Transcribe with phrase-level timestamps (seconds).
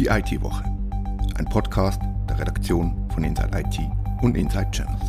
[0.00, 0.64] Die IT-Woche.
[1.36, 3.78] Ein Podcast der Redaktion von Inside IT
[4.22, 5.04] und Inside Channels.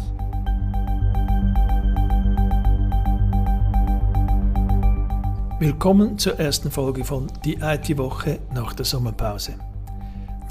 [5.59, 9.54] Willkommen zur ersten Folge von Die IT-Woche nach der Sommerpause.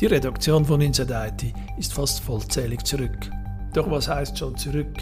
[0.01, 3.31] Die Redaktion von Inside IT ist fast vollzählig zurück.
[3.75, 4.97] Doch was heißt schon zurück?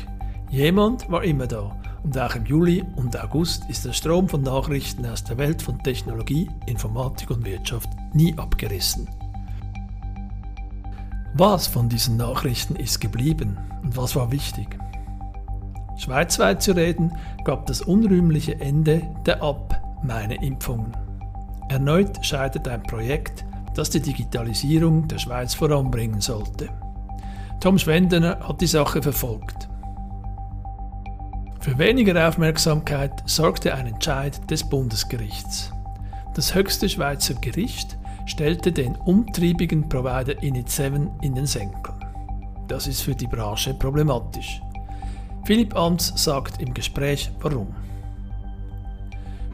[0.50, 5.06] Jemand war immer da und auch im Juli und August ist der Strom von Nachrichten
[5.06, 9.08] aus der Welt von Technologie, Informatik und Wirtschaft nie abgerissen.
[11.38, 14.76] Was von diesen Nachrichten ist geblieben und was war wichtig?
[15.96, 17.12] Schweizweit zu reden
[17.44, 20.96] gab das unrühmliche Ende der Ab meine Impfungen.
[21.68, 23.44] Erneut scheitert ein Projekt,
[23.76, 26.70] das die Digitalisierung der Schweiz voranbringen sollte.
[27.60, 29.68] Tom Schwendener hat die Sache verfolgt.
[31.60, 35.70] Für weniger Aufmerksamkeit sorgte ein Entscheid des Bundesgerichts.
[36.34, 37.97] Das höchste Schweizer Gericht
[38.28, 41.94] stellte den umtriebigen Provider Init7 in den Senkel.
[42.68, 44.60] Das ist für die Branche problematisch.
[45.44, 47.74] Philipp Amts sagt im Gespräch warum.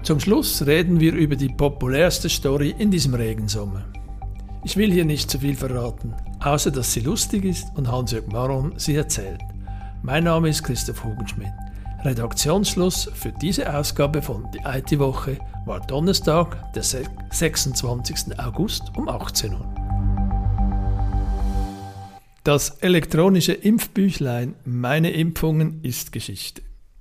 [0.02, 3.84] Zum Schluss reden wir über die populärste Story in diesem Regensommer.
[4.64, 8.74] Ich will hier nicht zu viel verraten, außer dass sie lustig ist und Hans-Jörg Maron
[8.76, 9.40] sie erzählt.
[10.02, 11.52] Mein Name ist Christoph Hugenschmidt.
[12.04, 18.38] Redaktionsschluss für diese Ausgabe von Die IT-Woche war Donnerstag, der 26.
[18.38, 19.74] August um 18 Uhr.
[22.44, 26.60] Das elektronische Impfbüchlein Meine Impfungen ist Geschichte.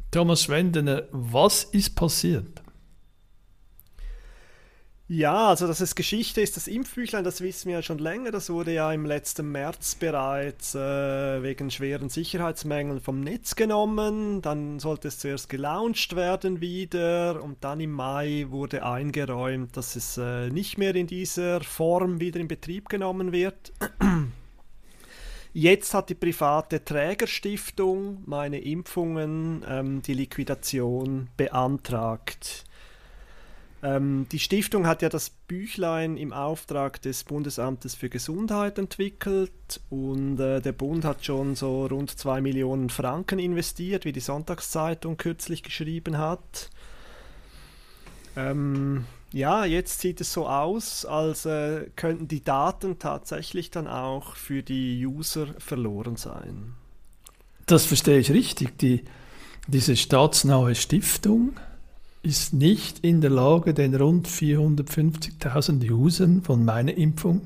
[0.10, 2.63] Thomas Schwendener, was ist passiert?
[5.10, 8.32] Ja, also dass es Geschichte ist, das Impfbüchlein, das wissen wir ja schon länger.
[8.32, 14.42] Das wurde ja im letzten März bereits äh, wegen schweren Sicherheitsmängeln vom Netz genommen.
[14.42, 20.18] Dann sollte es zuerst gelauncht werden wieder und dann im Mai wurde eingeräumt, dass es
[20.18, 23.74] äh, nicht mehr in dieser Form wieder in Betrieb genommen wird.
[25.52, 32.64] Jetzt hat die private Trägerstiftung meine Impfungen ähm, die Liquidation beantragt.
[33.84, 40.40] Ähm, die Stiftung hat ja das Büchlein im Auftrag des Bundesamtes für Gesundheit entwickelt und
[40.40, 45.64] äh, der Bund hat schon so rund 2 Millionen Franken investiert, wie die Sonntagszeitung kürzlich
[45.64, 46.70] geschrieben hat.
[48.38, 54.38] Ähm, ja, jetzt sieht es so aus, als äh, könnten die Daten tatsächlich dann auch
[54.38, 56.74] für die User verloren sein.
[57.66, 58.78] Das verstehe ich richtig.
[58.78, 59.04] Die,
[59.68, 61.60] diese staatsnahe Stiftung
[62.24, 67.42] ist nicht in der Lage, den rund 450.000 Usern von meiner Impfung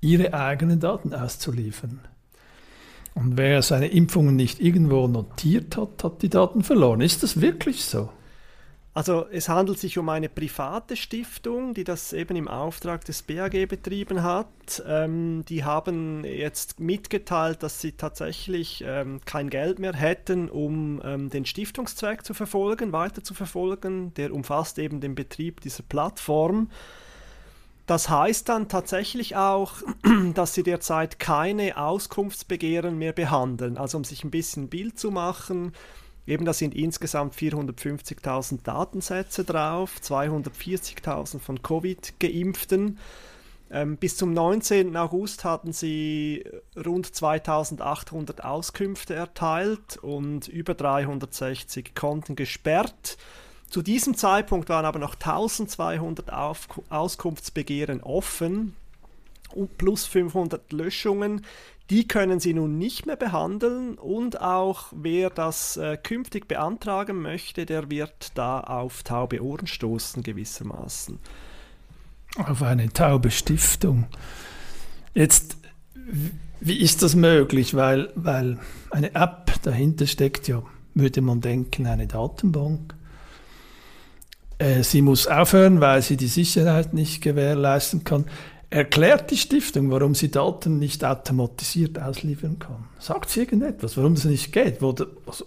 [0.00, 2.00] ihre eigenen Daten auszuliefern.
[3.14, 7.00] Und wer seine Impfungen nicht irgendwo notiert hat, hat die Daten verloren.
[7.00, 8.10] Ist das wirklich so?
[8.96, 13.68] Also es handelt sich um eine private Stiftung, die das eben im Auftrag des BAG
[13.68, 14.46] betrieben hat.
[14.86, 21.28] Ähm, die haben jetzt mitgeteilt, dass sie tatsächlich ähm, kein Geld mehr hätten, um ähm,
[21.28, 24.14] den Stiftungszweck zu verfolgen, weiter zu verfolgen.
[24.14, 26.70] Der umfasst eben den Betrieb dieser Plattform.
[27.84, 29.74] Das heißt dann tatsächlich auch,
[30.32, 33.76] dass sie derzeit keine Auskunftsbegehren mehr behandeln.
[33.76, 35.74] Also um sich ein bisschen Bild zu machen,
[36.26, 42.98] Eben, da sind insgesamt 450.000 Datensätze drauf, 240.000 von Covid-Geimpften.
[43.70, 44.96] Ähm, bis zum 19.
[44.96, 46.44] August hatten sie
[46.76, 53.16] rund 2800 Auskünfte erteilt und über 360 Konten gesperrt.
[53.68, 58.76] Zu diesem Zeitpunkt waren aber noch 1200 Auf Auskunftsbegehren offen
[59.78, 61.44] plus 500 Löschungen.
[61.90, 67.64] Die können Sie nun nicht mehr behandeln und auch wer das äh, künftig beantragen möchte,
[67.64, 71.20] der wird da auf taube Ohren stoßen gewissermaßen.
[72.38, 74.06] Auf eine taube Stiftung.
[75.14, 75.56] Jetzt,
[76.60, 77.74] wie ist das möglich?
[77.74, 78.58] Weil, weil
[78.90, 80.62] eine App dahinter steckt ja,
[80.94, 82.94] würde man denken, eine Datenbank.
[84.58, 88.26] Äh, sie muss aufhören, weil sie die Sicherheit nicht gewährleisten kann.
[88.70, 92.88] Erklärt die Stiftung, warum sie Daten nicht automatisiert ausliefern kann?
[92.98, 94.82] Sagt sie irgendetwas, warum das nicht geht?
[94.82, 94.94] Wo
[95.26, 95.46] also,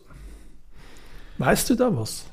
[1.38, 2.26] weißt du da was?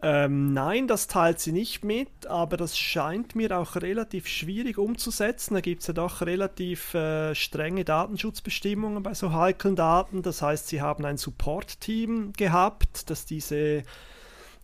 [0.00, 5.54] Ähm, nein, das teilt sie nicht mit, aber das scheint mir auch relativ schwierig umzusetzen.
[5.54, 10.22] Da gibt es ja doch relativ äh, strenge Datenschutzbestimmungen bei so heiklen Daten.
[10.22, 13.82] Das heißt, sie haben ein Support-Team gehabt, das diese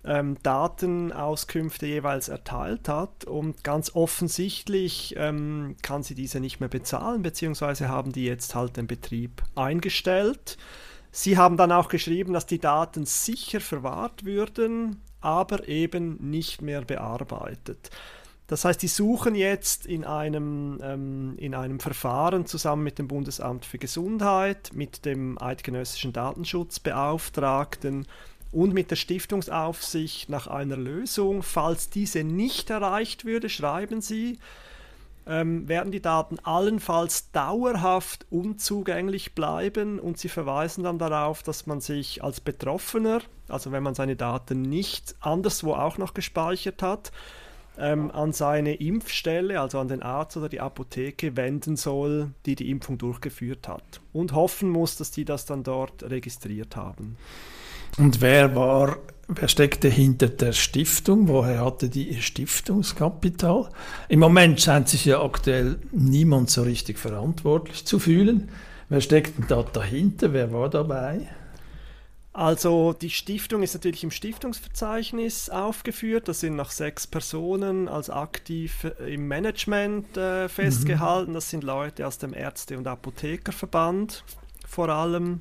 [0.04, 7.22] ähm, Datenauskünfte jeweils erteilt hat und ganz offensichtlich ähm, kann sie diese nicht mehr bezahlen,
[7.22, 10.58] beziehungsweise haben die jetzt halt den Betrieb eingestellt.
[11.10, 16.82] Sie haben dann auch geschrieben, dass die Daten sicher verwahrt würden, aber eben nicht mehr
[16.82, 17.90] bearbeitet.
[18.46, 23.64] Das heißt, die suchen jetzt in einem, ähm, in einem Verfahren zusammen mit dem Bundesamt
[23.64, 28.06] für Gesundheit, mit dem eidgenössischen Datenschutzbeauftragten
[28.54, 31.42] und mit der Stiftungsaufsicht nach einer Lösung.
[31.42, 34.38] Falls diese nicht erreicht würde, schreiben sie,
[35.26, 41.80] ähm, werden die Daten allenfalls dauerhaft unzugänglich bleiben und sie verweisen dann darauf, dass man
[41.80, 47.10] sich als Betroffener, also wenn man seine Daten nicht anderswo auch noch gespeichert hat,
[47.76, 52.70] ähm, an seine Impfstelle, also an den Arzt oder die Apotheke wenden soll, die die
[52.70, 54.00] Impfung durchgeführt hat.
[54.12, 57.16] Und hoffen muss, dass die das dann dort registriert haben.
[57.96, 58.98] Und wer war,
[59.28, 61.28] wer steckte hinter der Stiftung?
[61.28, 63.68] Woher hatte die ihr Stiftungskapital?
[64.08, 68.50] Im Moment scheint sich ja aktuell niemand so richtig verantwortlich zu fühlen.
[68.88, 70.32] Wer steckt denn da dahinter?
[70.32, 71.28] Wer war dabei?
[72.32, 76.26] Also die Stiftung ist natürlich im Stiftungsverzeichnis aufgeführt.
[76.26, 81.30] Das sind noch sechs Personen als aktiv im Management äh, festgehalten.
[81.30, 81.34] Mhm.
[81.34, 84.24] Das sind Leute aus dem Ärzte- und Apothekerverband
[84.66, 85.40] vor allem.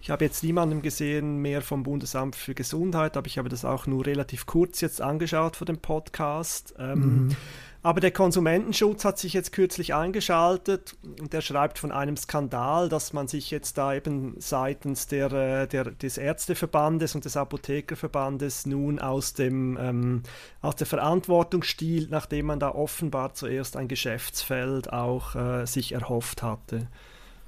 [0.00, 3.86] Ich habe jetzt niemanden gesehen mehr vom Bundesamt für Gesundheit, aber ich habe das auch
[3.86, 6.74] nur relativ kurz jetzt angeschaut vor dem Podcast.
[6.78, 7.36] Ähm, mhm.
[7.84, 13.12] Aber der Konsumentenschutz hat sich jetzt kürzlich eingeschaltet und der schreibt von einem Skandal, dass
[13.12, 18.98] man sich jetzt da eben seitens der, äh, der, des Ärzteverbandes und des Apothekerverbandes nun
[18.98, 20.22] aus, dem, ähm,
[20.62, 26.42] aus der Verantwortung stiehlt, nachdem man da offenbar zuerst ein Geschäftsfeld auch äh, sich erhofft
[26.42, 26.88] hatte.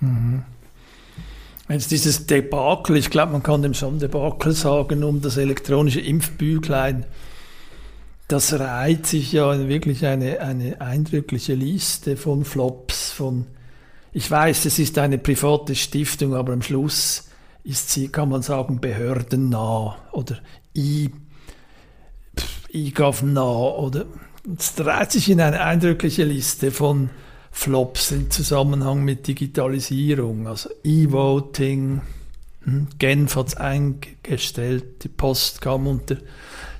[0.00, 0.44] Mhm.
[1.68, 7.06] Jetzt dieses Debakel, ich glaube, man kann dem schon Debakel sagen, um das elektronische Impfbüchlein
[8.28, 13.46] das reiht sich ja wirklich eine, eine eindrückliche Liste von Flops, von,
[14.12, 17.28] ich weiß, es ist eine private Stiftung, aber am Schluss
[17.62, 20.38] ist sie, kann man sagen, behördennah oder
[20.76, 21.10] I,
[22.72, 24.06] IGAV-nah oder
[24.58, 27.10] es reiht sich in eine eindrückliche Liste von
[27.58, 32.02] Flops im Zusammenhang mit Digitalisierung, also E-Voting,
[32.62, 36.18] hm, Genf hat es eingestellt, die Post kam unter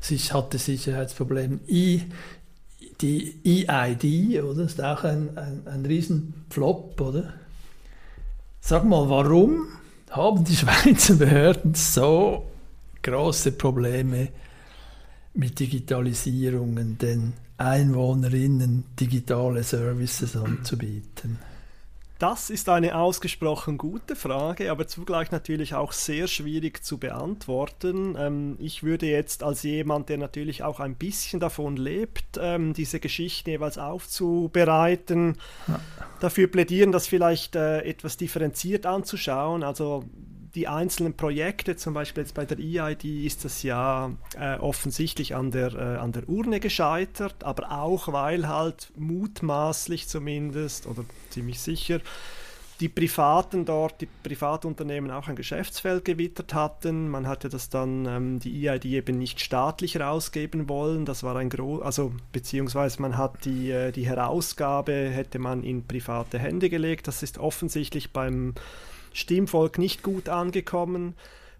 [0.03, 1.61] sich hatte Sicherheitsprobleme.
[1.67, 2.03] I,
[3.01, 4.65] die EID, oder?
[4.65, 7.33] Das ist auch ein, ein, ein Riesenflop, oder?
[8.61, 9.69] Sag mal, warum
[10.11, 12.45] haben die Schweizer Behörden so
[13.03, 14.29] große Probleme
[15.33, 21.39] mit Digitalisierungen den Einwohnerinnen digitale Services anzubieten?
[22.19, 28.17] Das ist eine ausgesprochen gute Frage, aber zugleich natürlich auch sehr schwierig zu beantworten.
[28.19, 33.01] Ähm, ich würde jetzt als jemand, der natürlich auch ein bisschen davon lebt, ähm, diese
[33.01, 35.37] Geschichten jeweils aufzubereiten,
[36.21, 39.63] dafür plädieren, das vielleicht äh, etwas differenziert anzuschauen.
[39.63, 40.05] Also
[40.57, 45.51] die einzelnen Projekte, zum Beispiel jetzt bei der EID, ist das ja äh, offensichtlich an
[45.51, 52.01] der, äh, an der Urne gescheitert, aber auch weil halt mutmaßlich zumindest oder ziemlich sicher
[52.81, 57.09] die Privaten dort, die Privatunternehmen auch ein Geschäftsfeld gewittert hatten.
[57.09, 61.07] Man hatte das dann, ähm, die EID eben nicht staatlich rausgeben wollen.
[61.07, 65.87] Das war ein groß, also beziehungsweise man hat die, äh, die Herausgabe, hätte man in
[65.87, 67.09] private Hände gelegt.
[67.09, 68.55] Das ist offensichtlich beim
[69.17, 71.15] Stimmvolk nicht gut angekommen.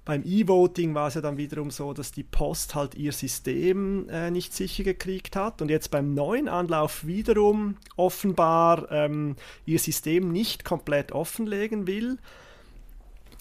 [0.05, 4.31] Beim E-Voting war es ja dann wiederum so, dass die Post halt ihr System äh,
[4.31, 9.35] nicht sicher gekriegt hat und jetzt beim neuen Anlauf wiederum offenbar ähm,
[9.65, 12.19] ihr System nicht komplett offenlegen will.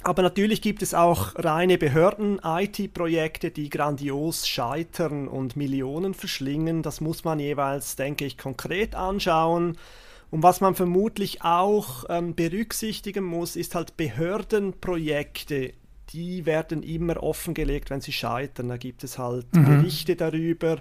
[0.02, 6.84] Aber natürlich gibt es auch reine Behörden-IT-Projekte, die grandios scheitern und Millionen verschlingen.
[6.84, 9.78] Das muss man jeweils, denke ich, konkret anschauen.
[10.32, 15.74] Und was man vermutlich auch ähm, berücksichtigen muss, ist halt Behördenprojekte,
[16.10, 18.70] die werden immer offengelegt, wenn sie scheitern.
[18.70, 19.66] Da gibt es halt mhm.
[19.66, 20.80] Berichte darüber,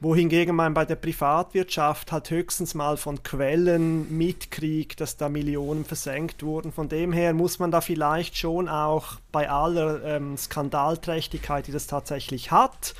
[0.00, 6.42] wohingegen man bei der Privatwirtschaft halt höchstens mal von Quellen mitkriegt, dass da Millionen versenkt
[6.42, 6.72] wurden.
[6.72, 11.86] Von dem her muss man da vielleicht schon auch bei aller ähm, Skandalträchtigkeit, die das
[11.86, 12.94] tatsächlich hat,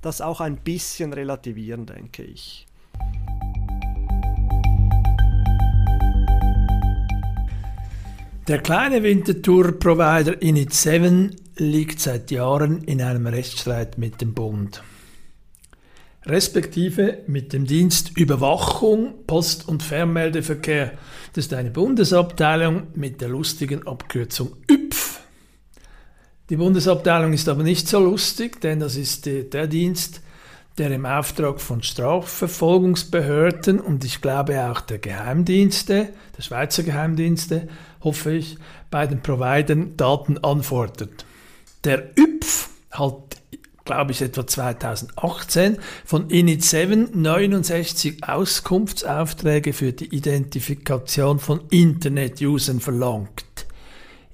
[0.00, 2.65] das auch ein bisschen relativieren, denke ich.
[8.48, 14.84] Der kleine Wintertour-Provider Init7 liegt seit Jahren in einem Rechtsstreit mit dem Bund,
[16.24, 20.92] respektive mit dem Dienst Überwachung, Post- und Fernmeldeverkehr.
[21.32, 25.22] Das ist eine Bundesabteilung mit der lustigen Abkürzung ÜPF.
[26.48, 30.20] Die Bundesabteilung ist aber nicht so lustig, denn das ist der Dienst,
[30.78, 37.68] der im Auftrag von Strafverfolgungsbehörden und ich glaube auch der Geheimdienste, der Schweizer Geheimdienste,
[38.02, 38.58] hoffe ich,
[38.90, 41.24] bei den Providern Daten anfordert.
[41.84, 43.36] Der ÜPF hat
[43.86, 53.44] glaube ich, etwa 2018 von Init7 69 Auskunftsaufträge für die Identifikation von Internet-Usern verlangt.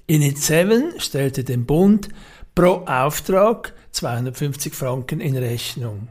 [0.09, 2.09] Init7 stellte dem Bund
[2.55, 6.09] pro Auftrag 250 Franken in Rechnung.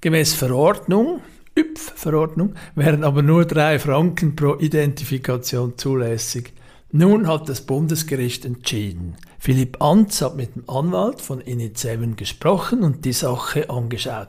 [0.00, 1.20] Gemäß Verordnung,
[1.56, 6.52] ÜPF-Verordnung, wären aber nur drei Franken pro Identifikation zulässig.
[6.92, 9.16] Nun hat das Bundesgericht entschieden.
[9.38, 14.28] Philipp Antz hat mit dem Anwalt von Init7 gesprochen und die Sache angeschaut.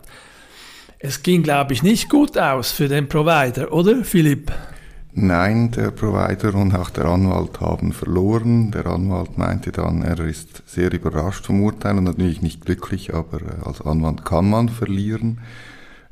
[0.99, 4.51] Es ging, glaube ich, nicht gut aus für den Provider, oder Philipp?
[5.17, 8.72] Nein, der Provider und auch der Anwalt haben verloren.
[8.72, 13.41] Der Anwalt meinte dann, er ist sehr überrascht vom Urteil und natürlich nicht glücklich, aber
[13.41, 15.39] äh, als Anwalt kann man verlieren.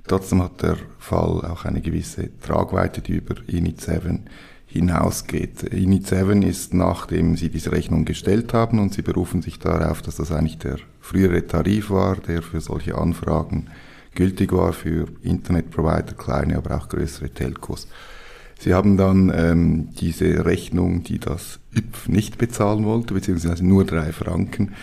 [0.07, 4.21] Trotzdem hat der Fall auch eine gewisse Tragweite, die über Init 7
[4.67, 5.63] hinausgeht.
[5.63, 10.15] Init 7 ist, nachdem sie diese Rechnung gestellt haben und sie berufen sich darauf, dass
[10.15, 13.67] das eigentlich der frühere Tarif war, der für solche Anfragen
[14.15, 17.89] gültig war für Internetprovider, kleine, aber auch größere Telcos.
[18.59, 24.11] Sie haben dann ähm, diese Rechnung, die das ÜPF nicht bezahlen wollte, beziehungsweise nur drei
[24.11, 24.73] Franken,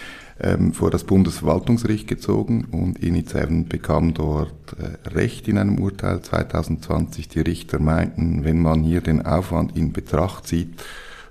[0.43, 7.29] ähm, vor das Bundesverwaltungsgericht gezogen und Init7 bekam dort äh, Recht in einem Urteil 2020.
[7.29, 10.83] Die Richter meinten, wenn man hier den Aufwand in Betracht zieht,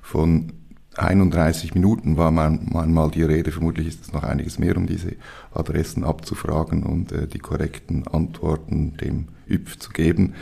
[0.01, 0.53] von
[0.95, 4.85] 31 Minuten war man, man mal die Rede, vermutlich ist es noch einiges mehr, um
[4.85, 5.15] diese
[5.53, 10.35] Adressen abzufragen und äh, die korrekten Antworten dem ÜPF zu geben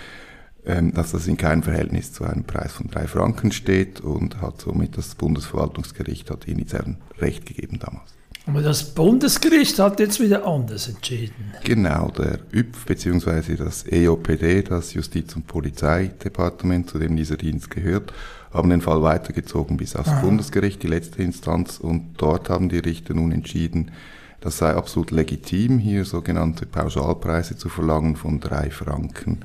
[0.67, 4.97] dass das in keinem Verhältnis zu einem Preis von drei Franken steht und hat somit
[4.97, 8.17] das Bundesverwaltungsgericht hat initial Recht gegeben damals.
[8.47, 11.53] Aber das Bundesgericht hat jetzt wieder anders entschieden.
[11.65, 13.55] Genau, der ÜPF bzw.
[13.57, 18.13] das EOPD, das Justiz- und Polizeidepartement, zu dem dieser Dienst gehört,
[18.53, 20.21] haben den Fall weitergezogen bis aufs Aha.
[20.21, 23.91] Bundesgericht, die letzte Instanz, und dort haben die Richter nun entschieden,
[24.39, 29.39] das sei absolut legitim, hier sogenannte Pauschalpreise zu verlangen von drei Franken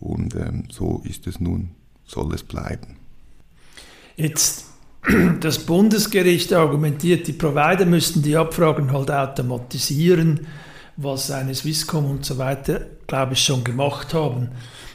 [0.00, 1.70] und ähm, so ist es nun,
[2.04, 2.96] soll es bleiben.
[4.16, 4.66] Jetzt,
[5.40, 10.46] das Bundesgericht argumentiert, die Provider müssten die Abfragen halt automatisieren,
[10.96, 14.48] was eine Swisscom und so weiter, glaube ich, schon gemacht haben.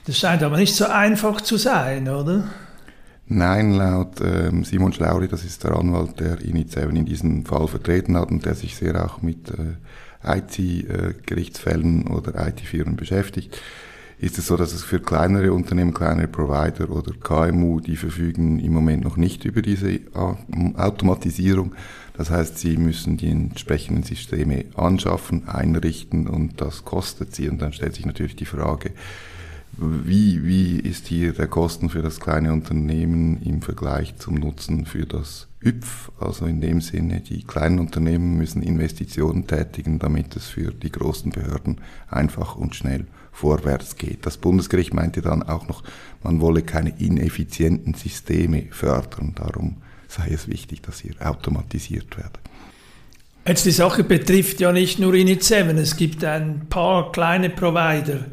[0.06, 2.50] Das scheint aber nicht so einfach zu sein, oder?
[3.26, 8.18] Nein, laut ähm, Simon Schlauri, das ist der Anwalt, der Init7 in diesem Fall vertreten
[8.18, 13.58] hat und der sich sehr auch mit äh, IT-Gerichtsfällen äh, oder IT-Firmen beschäftigt,
[14.20, 18.74] ist es so, dass es für kleinere Unternehmen, kleinere Provider oder KMU, die verfügen im
[18.74, 21.74] Moment noch nicht über diese Automatisierung.
[22.16, 27.50] Das heißt, sie müssen die entsprechenden Systeme anschaffen, einrichten und das kostet sie.
[27.50, 28.92] Und dann stellt sich natürlich die Frage,
[29.78, 35.06] wie, wie ist hier der Kosten für das kleine Unternehmen im Vergleich zum Nutzen für
[35.06, 36.12] das ÜPF?
[36.20, 41.32] Also in dem Sinne, die kleinen Unternehmen müssen Investitionen tätigen, damit es für die großen
[41.32, 44.26] Behörden einfach und schnell vorwärts geht.
[44.26, 45.84] Das Bundesgericht meinte dann auch noch,
[46.24, 49.34] man wolle keine ineffizienten Systeme fördern.
[49.36, 49.78] Darum
[50.08, 52.40] sei es wichtig, dass sie automatisiert werden.
[53.46, 58.26] Jetzt die Sache betrifft ja nicht nur Init7, es gibt ein paar kleine Provider.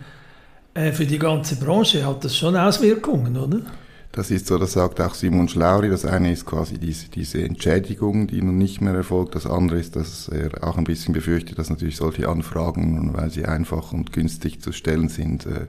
[0.73, 3.63] Äh, für die ganze Branche hat das schon Auswirkungen, oder?
[4.13, 5.89] Das ist so, das sagt auch Simon Schlauri.
[5.89, 9.37] Das eine ist quasi diese, diese Entschädigung, die nun nicht mehr erfolgt.
[9.37, 13.45] Das andere ist, dass er auch ein bisschen befürchtet, dass natürlich solche Anfragen, weil sie
[13.45, 15.67] einfach und günstig zu stellen sind, äh,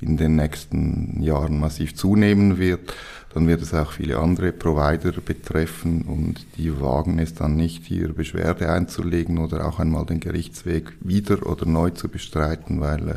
[0.00, 2.94] in den nächsten Jahren massiv zunehmen wird.
[3.34, 8.14] Dann wird es auch viele andere Provider betreffen und die wagen es dann nicht, hier
[8.14, 13.08] Beschwerde einzulegen oder auch einmal den Gerichtsweg wieder oder neu zu bestreiten, weil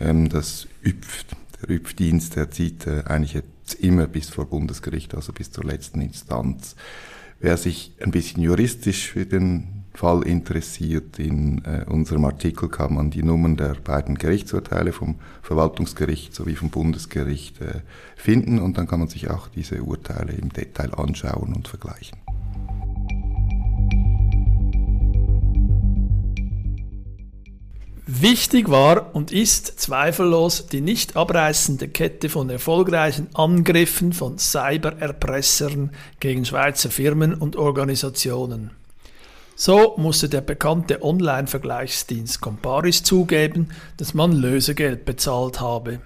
[0.00, 1.24] äh, ähm, das ÜPF,
[1.62, 3.36] der ÜPF-Dienst, der zieht äh, eigentlich
[3.74, 6.76] immer bis vor Bundesgericht, also bis zur letzten Instanz.
[7.40, 13.10] Wer sich ein bisschen juristisch für den Fall interessiert, in äh, unserem Artikel kann man
[13.10, 17.80] die Nummern der beiden Gerichtsurteile vom Verwaltungsgericht sowie vom Bundesgericht äh,
[18.14, 22.18] finden und dann kann man sich auch diese Urteile im Detail anschauen und vergleichen.
[28.08, 36.44] Wichtig war und ist zweifellos die nicht abreißende Kette von erfolgreichen Angriffen von Cybererpressern gegen
[36.44, 38.70] Schweizer Firmen und Organisationen.
[39.56, 45.98] So musste der bekannte Online-Vergleichsdienst Comparis zugeben, dass man Lösegeld bezahlt habe.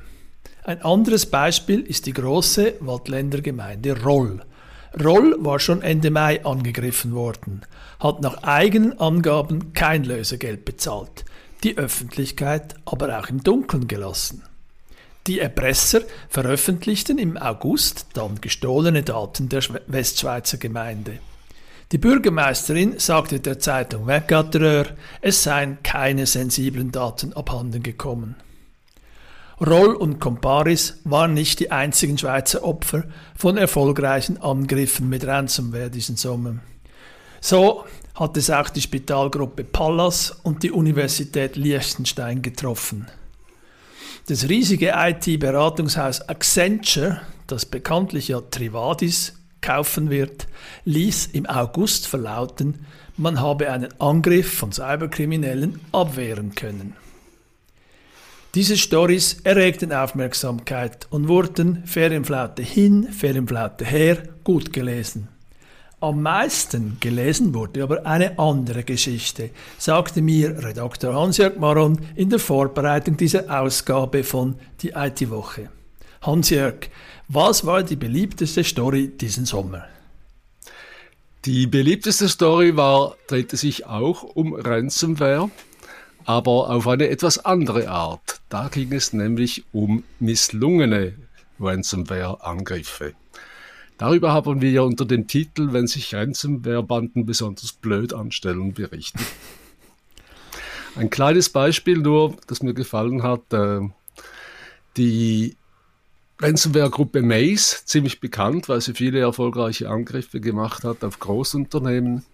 [0.64, 4.40] Ein anderes Beispiel ist die große Waldländergemeinde Roll.
[5.04, 7.61] Roll war schon Ende Mai angegriffen worden,
[7.99, 11.26] hat nach eigenen Angaben kein Lösegeld bezahlt
[11.64, 14.42] die Öffentlichkeit aber auch im Dunkeln gelassen.
[15.26, 21.18] Die Erpresser veröffentlichten im August dann gestohlene Daten der Westschweizer Gemeinde.
[21.92, 24.86] Die Bürgermeisterin sagte der Zeitung Weggatterör,
[25.20, 28.36] es seien keine sensiblen Daten abhanden gekommen.
[29.60, 33.04] Roll und Comparis waren nicht die einzigen Schweizer Opfer
[33.36, 36.60] von erfolgreichen Angriffen mit Ransomware diesen Sommer.
[37.42, 43.06] So hat es auch die Spitalgruppe Pallas und die Universität Liechtenstein getroffen.
[44.26, 50.46] Das riesige IT-Beratungshaus Accenture, das bekanntlich ja Trivadis kaufen wird,
[50.84, 52.86] ließ im August verlauten,
[53.16, 56.96] man habe einen Angriff von Cyberkriminellen abwehren können.
[58.54, 65.28] Diese Stories erregten Aufmerksamkeit und wurden Ferienflaute hin, Ferienflaute her gut gelesen.
[66.00, 72.38] Am meisten gelesen wurde aber eine andere Geschichte, sagte mir Redakteur Hans-Jörg Maron in der
[72.38, 75.69] Vorbereitung dieser Ausgabe von Die IT-Woche.
[76.23, 76.88] Hans-Jörg,
[77.28, 79.85] was war die beliebteste Story diesen Sommer?
[81.45, 85.50] Die beliebteste Story war, drehte sich auch um Ransomware
[86.25, 88.40] aber auf eine etwas andere Art.
[88.49, 91.14] Da ging es nämlich um misslungene
[91.59, 93.14] Ransomware-Angriffe.
[94.00, 99.26] Darüber haben wir ja unter dem Titel, wenn sich Ransomware-Banden besonders blöd anstellen, berichtet.
[100.97, 103.52] Ein kleines Beispiel nur, das mir gefallen hat.
[103.52, 103.80] Äh,
[104.97, 105.54] die
[106.38, 112.25] Ransomware-Gruppe Maze, ziemlich bekannt, weil sie viele erfolgreiche Angriffe gemacht hat auf Großunternehmen,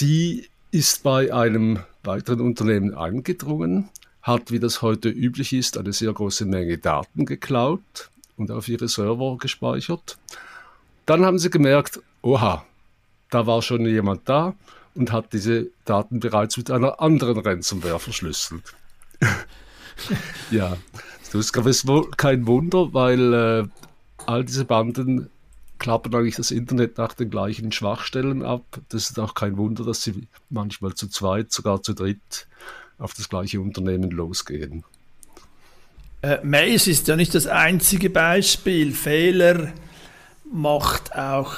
[0.00, 3.90] die ist bei einem weiteren Unternehmen eingedrungen,
[4.22, 8.88] hat, wie das heute üblich ist, eine sehr große Menge Daten geklaut und auf ihre
[8.88, 10.18] Server gespeichert.
[11.06, 12.64] Dann haben sie gemerkt, oha,
[13.30, 14.54] da war schon jemand da
[14.94, 18.74] und hat diese Daten bereits mit einer anderen Ransomware verschlüsselt.
[20.50, 20.76] ja,
[21.32, 23.68] das ist wohl kein Wunder, weil äh,
[24.26, 25.30] all diese Banden
[25.78, 28.64] klappern eigentlich das Internet nach den gleichen Schwachstellen ab.
[28.88, 32.46] Das ist auch kein Wunder, dass sie manchmal zu zweit, sogar zu dritt
[32.98, 34.84] auf das gleiche Unternehmen losgehen.
[36.22, 38.92] Äh, Maze ist ja nicht das einzige Beispiel.
[38.92, 39.72] Fehler
[40.52, 41.54] macht auch,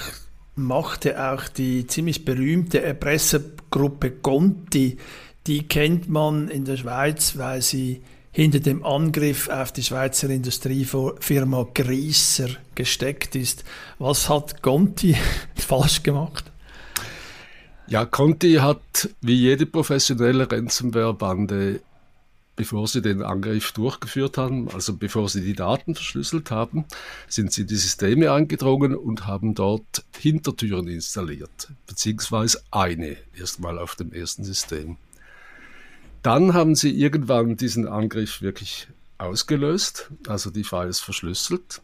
[0.54, 4.98] machte auch die ziemlich berühmte Erpressergruppe Conti.
[5.46, 11.66] Die kennt man in der Schweiz, weil sie hinter dem Angriff auf die Schweizer Industriefirma
[11.74, 13.64] Grieser gesteckt ist.
[13.98, 15.16] Was hat Conti
[15.56, 16.52] falsch gemacht?
[17.88, 21.80] Ja, Conti hat wie jede professionelle Ransomware-Bande,
[22.62, 26.84] bevor sie den Angriff durchgeführt haben, also bevor sie die Daten verschlüsselt haben,
[27.26, 33.96] sind sie in die Systeme eingedrungen und haben dort Hintertüren installiert, beziehungsweise eine erstmal auf
[33.96, 34.96] dem ersten System.
[36.22, 38.86] Dann haben sie irgendwann diesen Angriff wirklich
[39.18, 41.82] ausgelöst, also die Files verschlüsselt.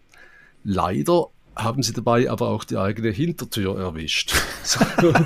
[0.62, 4.32] Leider haben sie dabei aber auch die eigene Hintertür erwischt.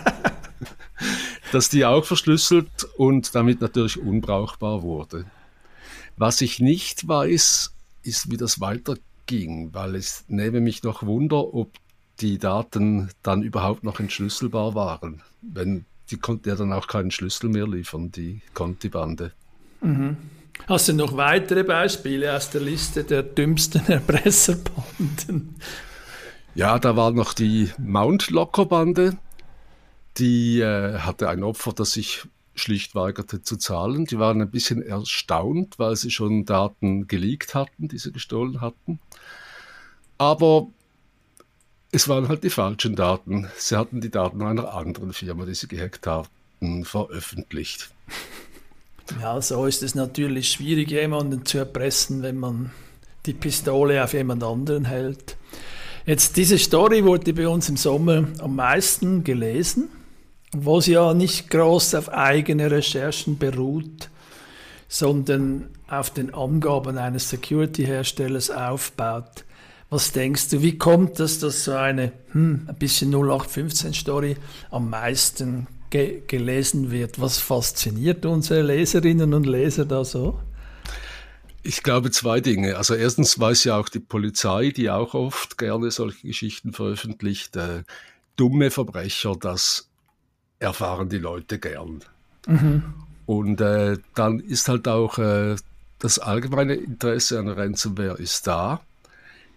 [1.53, 5.27] dass die auch verschlüsselt und damit natürlich unbrauchbar wurde.
[6.17, 7.73] Was ich nicht weiß,
[8.03, 11.71] ist, wie das weiterging, weil es nehme mich noch Wunder, ob
[12.21, 17.49] die Daten dann überhaupt noch entschlüsselbar waren, wenn die konnte ja dann auch keinen Schlüssel
[17.49, 19.33] mehr liefern, die Conti-Bande.
[19.81, 20.17] Mhm.
[20.67, 25.57] Hast du noch weitere Beispiele aus der Liste der dümmsten Erpresserbanden?
[26.55, 29.17] Ja, da war noch die Mount Locker Bande.
[30.19, 34.05] Die äh, hatte ein Opfer, das sich schlicht weigerte zu zahlen.
[34.05, 39.01] Die waren ein bisschen erstaunt, weil sie schon Daten geleakt hatten, die sie gestohlen hatten.
[40.19, 40.69] Aber
[41.91, 43.49] es waren halt die falschen Daten.
[43.57, 47.91] Sie hatten die Daten einer anderen Firma, die sie gehackt hatten, veröffentlicht.
[49.21, 52.71] Ja, so ist es natürlich schwierig, jemanden zu erpressen, wenn man
[53.27, 55.37] die Pistole auf jemand anderen hält.
[56.07, 59.89] Jetzt, diese Story wurde bei uns im Sommer am meisten gelesen,
[60.53, 64.11] wo sie ja nicht groß auf eigene Recherchen beruht,
[64.89, 69.45] sondern auf den Angaben eines Security-Herstellers aufbaut.
[69.89, 74.37] Was denkst du, wie kommt es, dass so eine hm, ein bisschen 0815-Story
[74.71, 77.21] am meisten ge gelesen wird?
[77.21, 80.41] Was fasziniert unsere Leserinnen und Leser da so?
[81.63, 82.77] Ich glaube zwei Dinge.
[82.77, 87.85] Also erstens weiß ja auch die Polizei, die auch oft gerne solche Geschichten veröffentlicht, äh,
[88.37, 89.92] dumme Verbrecher, das
[90.63, 92.01] erfahren die Leute gern.
[92.47, 92.83] Mhm.
[93.27, 95.57] Und äh, dann ist halt auch äh,
[95.99, 98.81] das allgemeine Interesse an Ransomware ist da.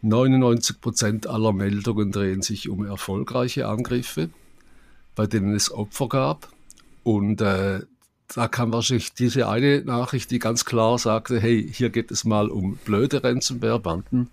[0.01, 4.29] 99 Prozent aller Meldungen drehen sich um erfolgreiche Angriffe,
[5.15, 6.49] bei denen es Opfer gab.
[7.03, 7.81] Und äh,
[8.33, 12.49] da kam wahrscheinlich diese eine Nachricht, die ganz klar sagte, hey, hier geht es mal
[12.49, 14.29] um blöde Ransomware-Banden,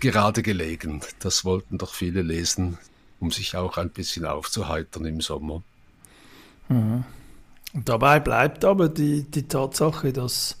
[0.00, 1.00] gerade gelegen.
[1.20, 2.78] Das wollten doch viele lesen,
[3.18, 5.62] um sich auch ein bisschen aufzuheitern im Sommer.
[6.68, 7.04] Mhm.
[7.74, 10.58] Dabei bleibt aber die, die Tatsache, dass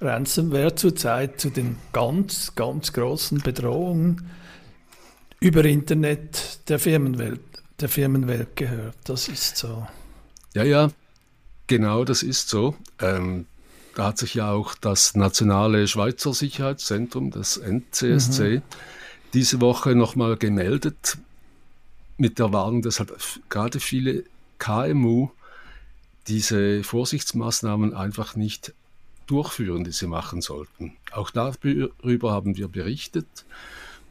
[0.00, 4.30] Ransomware zurzeit zu den ganz, ganz großen Bedrohungen
[5.40, 7.40] über Internet der Firmenwelt,
[7.80, 8.96] der Firmenwelt gehört.
[9.04, 9.86] Das ist so.
[10.54, 10.90] Ja, ja,
[11.66, 12.74] genau, das ist so.
[13.00, 13.46] Ähm,
[13.94, 18.62] da hat sich ja auch das Nationale Schweizer Sicherheitszentrum, das NCSC, mhm.
[19.32, 21.18] diese Woche nochmal gemeldet
[22.18, 23.12] mit der Warnung, dass halt
[23.48, 24.24] gerade viele
[24.58, 25.30] KMU
[26.28, 28.74] diese Vorsichtsmaßnahmen einfach nicht
[29.26, 30.96] durchführen, die sie machen sollten.
[31.12, 33.26] Auch darüber haben wir berichtet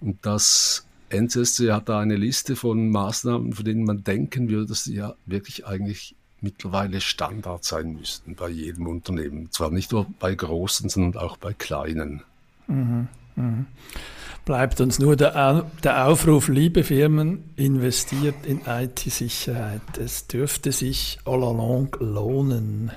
[0.01, 4.85] und das NCSC hat da eine Liste von Maßnahmen, von denen man denken würde, dass
[4.85, 9.51] sie ja wirklich eigentlich mittlerweile Standard sein müssten bei jedem Unternehmen.
[9.51, 12.23] Zwar nicht nur bei großen, sondern auch bei kleinen.
[12.67, 13.07] Mhm, mh.
[14.45, 19.97] Bleibt uns nur der, der Aufruf, liebe Firmen, investiert in IT-Sicherheit.
[19.97, 22.91] Es dürfte sich all along lohnen.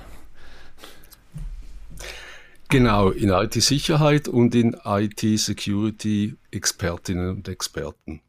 [2.69, 8.21] Genau, in IT-Sicherheit und in IT-Security-Expertinnen und Experten.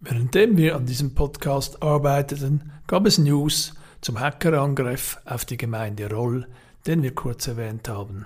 [0.00, 6.48] Währenddem wir an diesem Podcast arbeiteten, gab es News zum Hackerangriff auf die Gemeinde Roll,
[6.86, 8.24] den wir kurz erwähnt haben.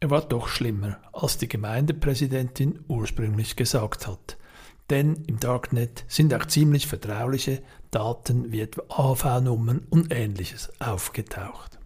[0.00, 4.36] Er war doch schlimmer, als die Gemeindepräsidentin ursprünglich gesagt hat.
[4.90, 11.80] Denn im Darknet sind auch ziemlich vertrauliche Daten wie etwa AV-Nummern und ähnliches aufgetaucht.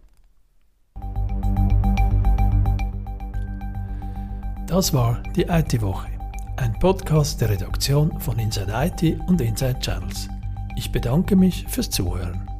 [4.67, 6.09] Das war die IT-Woche,
[6.57, 10.29] ein Podcast der Redaktion von Inside IT und Inside Channels.
[10.77, 12.52] Ich bedanke mich fürs Zuhören.